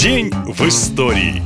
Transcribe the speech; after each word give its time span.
День 0.00 0.30
в 0.46 0.60
истории. 0.68 1.42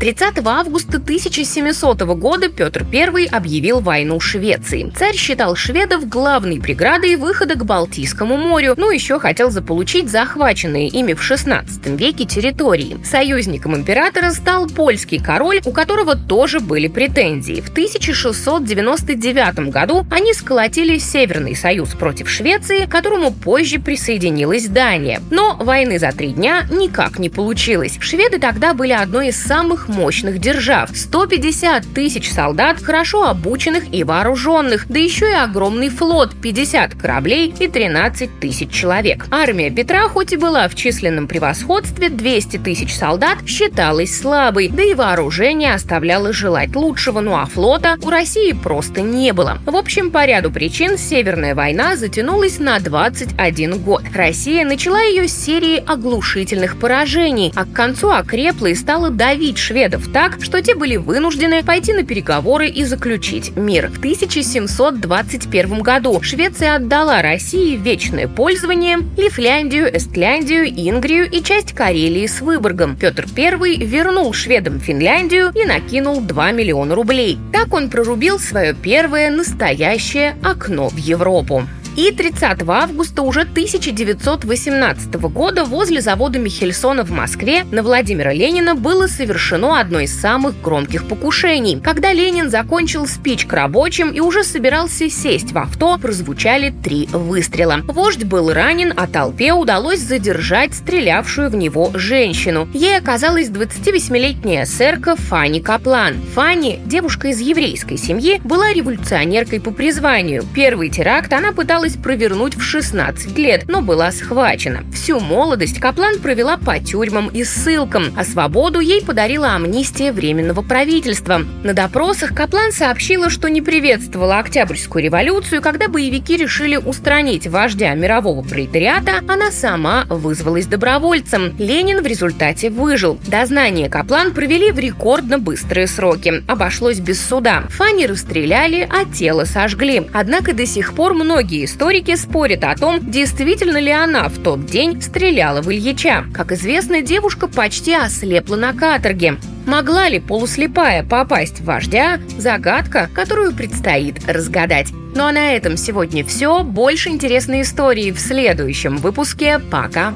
30 0.00 0.38
августа 0.44 0.98
1700 0.98 2.02
года 2.02 2.48
Петр 2.48 2.86
I 2.92 3.26
объявил 3.26 3.80
войну 3.80 4.20
Швеции. 4.20 4.92
Царь 4.96 5.16
считал 5.16 5.56
шведов 5.56 6.08
главной 6.08 6.60
преградой 6.60 7.16
выхода 7.16 7.56
к 7.56 7.64
Балтийскому 7.64 8.36
морю, 8.36 8.74
но 8.76 8.92
еще 8.92 9.18
хотел 9.18 9.50
заполучить 9.50 10.08
захваченные 10.08 10.86
ими 10.86 11.14
в 11.14 11.22
16 11.22 11.84
веке 11.98 12.26
территории. 12.26 12.96
Союзником 13.04 13.74
императора 13.74 14.30
стал 14.30 14.68
польский 14.68 15.18
король, 15.18 15.62
у 15.64 15.72
которого 15.72 16.14
тоже 16.14 16.60
были 16.60 16.86
претензии. 16.86 17.60
В 17.60 17.70
1699 17.70 19.70
году 19.70 20.06
они 20.12 20.32
сколотили 20.32 20.98
Северный 20.98 21.56
союз 21.56 21.88
против 21.90 22.30
Швеции, 22.30 22.86
к 22.86 22.90
которому 22.90 23.32
позже 23.32 23.80
присоединилась 23.80 24.68
Дания. 24.68 25.20
Но 25.32 25.56
войны 25.56 25.98
за 25.98 26.12
три 26.12 26.28
дня 26.28 26.62
никак 26.70 27.18
не 27.18 27.30
получилось. 27.30 27.98
Шведы 28.00 28.38
тогда 28.38 28.74
были 28.74 28.92
одной 28.92 29.30
из 29.30 29.42
самых 29.42 29.87
мощных 29.88 30.38
держав. 30.38 30.90
150 30.94 31.84
тысяч 31.94 32.30
солдат, 32.30 32.82
хорошо 32.82 33.28
обученных 33.28 33.92
и 33.92 34.04
вооруженных, 34.04 34.86
да 34.88 34.98
еще 34.98 35.30
и 35.30 35.34
огромный 35.34 35.88
флот, 35.88 36.34
50 36.40 36.94
кораблей 36.94 37.54
и 37.58 37.68
13 37.68 38.38
тысяч 38.40 38.70
человек. 38.70 39.26
Армия 39.30 39.70
Петра, 39.70 40.08
хоть 40.08 40.32
и 40.32 40.36
была 40.36 40.68
в 40.68 40.74
численном 40.74 41.26
превосходстве, 41.26 42.10
200 42.10 42.58
тысяч 42.58 42.94
солдат 42.94 43.38
считалась 43.46 44.18
слабой, 44.18 44.68
да 44.68 44.82
и 44.82 44.94
вооружение 44.94 45.74
оставляло 45.74 46.32
желать 46.32 46.76
лучшего, 46.76 47.20
ну 47.20 47.36
а 47.36 47.46
флота 47.46 47.96
у 48.02 48.10
России 48.10 48.52
просто 48.52 49.00
не 49.00 49.32
было. 49.32 49.58
В 49.64 49.76
общем, 49.76 50.10
по 50.10 50.26
ряду 50.26 50.50
причин 50.50 50.98
Северная 50.98 51.54
война 51.54 51.96
затянулась 51.96 52.58
на 52.58 52.78
21 52.78 53.78
год. 53.78 54.02
Россия 54.14 54.64
начала 54.64 55.00
ее 55.00 55.28
с 55.28 55.32
серии 55.32 55.82
оглушительных 55.84 56.78
поражений, 56.78 57.52
а 57.56 57.64
к 57.64 57.72
концу 57.72 58.10
окрепла 58.10 58.66
и 58.66 58.74
стала 58.74 59.10
давить 59.10 59.58
шведов 59.58 59.77
шведов 59.78 60.08
так, 60.12 60.42
что 60.42 60.60
те 60.60 60.74
были 60.74 60.96
вынуждены 60.96 61.62
пойти 61.62 61.92
на 61.92 62.02
переговоры 62.02 62.68
и 62.68 62.82
заключить 62.82 63.54
мир. 63.54 63.88
В 63.90 63.98
1721 63.98 65.82
году 65.82 66.20
Швеция 66.20 66.74
отдала 66.74 67.22
России 67.22 67.76
вечное 67.76 68.26
пользование 68.26 68.98
Лифляндию, 69.16 69.96
Эстляндию, 69.96 70.66
Ингрию 70.66 71.30
и 71.30 71.40
часть 71.44 71.74
Карелии 71.74 72.26
с 72.26 72.40
Выборгом. 72.40 72.96
Петр 72.96 73.26
I 73.36 73.76
вернул 73.76 74.32
шведам 74.32 74.80
Финляндию 74.80 75.52
и 75.54 75.64
накинул 75.64 76.20
2 76.20 76.50
миллиона 76.50 76.96
рублей. 76.96 77.38
Так 77.52 77.72
он 77.72 77.88
прорубил 77.88 78.40
свое 78.40 78.74
первое 78.74 79.30
настоящее 79.30 80.34
окно 80.42 80.88
в 80.88 80.96
Европу. 80.96 81.68
И 81.98 82.12
30 82.12 82.62
августа 82.68 83.22
уже 83.22 83.40
1918 83.40 85.14
года 85.14 85.64
возле 85.64 86.00
завода 86.00 86.38
Михельсона 86.38 87.02
в 87.02 87.10
Москве 87.10 87.64
на 87.72 87.82
Владимира 87.82 88.32
Ленина 88.32 88.76
было 88.76 89.08
совершено 89.08 89.80
одно 89.80 89.98
из 89.98 90.16
самых 90.16 90.62
громких 90.62 91.08
покушений. 91.08 91.80
Когда 91.82 92.12
Ленин 92.12 92.50
закончил 92.50 93.08
спич 93.08 93.46
к 93.46 93.52
рабочим 93.52 94.12
и 94.12 94.20
уже 94.20 94.44
собирался 94.44 95.10
сесть 95.10 95.50
в 95.50 95.58
авто, 95.58 95.98
прозвучали 95.98 96.70
три 96.70 97.08
выстрела. 97.12 97.80
Вождь 97.88 98.22
был 98.22 98.52
ранен, 98.52 98.94
а 98.96 99.08
толпе 99.08 99.52
удалось 99.52 99.98
задержать 99.98 100.74
стрелявшую 100.74 101.50
в 101.50 101.56
него 101.56 101.90
женщину. 101.94 102.68
Ей 102.72 102.96
оказалась 102.96 103.48
28-летняя 103.48 104.66
сэрка 104.66 105.16
Фанни 105.16 105.58
Каплан. 105.58 106.14
Фанни, 106.36 106.78
девушка 106.86 107.30
из 107.30 107.40
еврейской 107.40 107.96
семьи, 107.96 108.40
была 108.44 108.72
революционеркой 108.72 109.60
по 109.60 109.72
призванию. 109.72 110.44
Первый 110.54 110.90
теракт 110.90 111.32
она 111.32 111.50
пыталась 111.50 111.87
пыталась 111.88 111.96
провернуть 111.96 112.56
в 112.56 112.62
16 112.62 113.36
лет, 113.38 113.64
но 113.68 113.82
была 113.82 114.10
схвачена. 114.10 114.84
Всю 114.92 115.20
молодость 115.20 115.78
Каплан 115.78 116.18
провела 116.20 116.56
по 116.56 116.78
тюрьмам 116.78 117.28
и 117.28 117.44
ссылкам, 117.44 118.12
а 118.16 118.24
свободу 118.24 118.80
ей 118.80 119.02
подарила 119.02 119.54
амнистия 119.54 120.12
Временного 120.12 120.62
правительства. 120.62 121.42
На 121.62 121.74
допросах 121.74 122.34
Каплан 122.34 122.72
сообщила, 122.72 123.30
что 123.30 123.48
не 123.48 123.62
приветствовала 123.62 124.38
Октябрьскую 124.38 125.04
революцию, 125.04 125.62
когда 125.62 125.88
боевики 125.88 126.36
решили 126.36 126.76
устранить 126.76 127.46
вождя 127.46 127.94
мирового 127.94 128.42
пролетариата, 128.42 129.20
она 129.28 129.50
сама 129.50 130.04
вызвалась 130.08 130.66
добровольцем. 130.66 131.54
Ленин 131.58 132.02
в 132.02 132.06
результате 132.06 132.70
выжил. 132.70 133.18
Дознание 133.26 133.88
Каплан 133.88 134.32
провели 134.32 134.72
в 134.72 134.78
рекордно 134.78 135.38
быстрые 135.38 135.86
сроки. 135.86 136.42
Обошлось 136.48 136.98
без 136.98 137.24
суда. 137.24 137.64
Фанни 137.68 138.06
расстреляли, 138.06 138.88
а 138.90 139.04
тело 139.04 139.44
сожгли. 139.44 140.08
Однако 140.12 140.52
до 140.52 140.66
сих 140.66 140.94
пор 140.94 141.14
многие 141.14 141.66
историки 141.78 142.16
спорят 142.16 142.64
о 142.64 142.74
том, 142.74 143.08
действительно 143.08 143.78
ли 143.78 143.92
она 143.92 144.28
в 144.28 144.42
тот 144.42 144.66
день 144.66 145.00
стреляла 145.00 145.62
в 145.62 145.72
Ильича. 145.72 146.24
Как 146.34 146.50
известно, 146.50 147.02
девушка 147.02 147.46
почти 147.46 147.94
ослепла 147.94 148.56
на 148.56 148.72
каторге. 148.72 149.36
Могла 149.64 150.08
ли 150.08 150.18
полуслепая 150.18 151.04
попасть 151.04 151.60
в 151.60 151.66
вождя– 151.66 152.18
загадка, 152.36 153.08
которую 153.14 153.54
предстоит 153.54 154.28
разгадать. 154.28 154.88
Ну 155.14 155.22
а 155.22 155.30
на 155.30 155.54
этом 155.54 155.76
сегодня 155.76 156.24
все. 156.24 156.64
Больше 156.64 157.10
интересной 157.10 157.62
истории 157.62 158.10
в 158.10 158.18
следующем 158.18 158.96
выпуске. 158.96 159.60
Пока! 159.60 160.14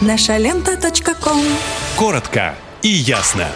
Наша 0.00 0.36
лента. 0.36 0.76
Коротко 1.96 2.56
и 2.82 2.88
ясно. 2.88 3.46